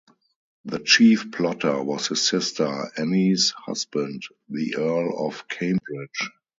The 0.65 0.79
chief 0.79 1.31
plotter 1.31 1.83
was 1.83 2.07
his 2.07 2.23
sister 2.27 2.67
Anne's 2.97 3.51
husband, 3.51 4.23
the 4.49 4.77
Earl 4.77 5.27
of 5.27 5.47
Cambridge. 5.47 6.31